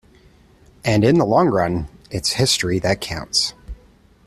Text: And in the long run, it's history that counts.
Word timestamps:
And 0.83 1.03
in 1.03 1.19
the 1.19 1.25
long 1.25 1.49
run, 1.49 1.87
it's 2.09 2.31
history 2.31 2.79
that 2.79 3.01
counts. 3.01 3.53